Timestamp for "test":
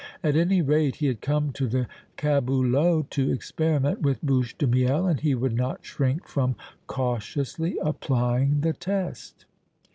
8.73-9.45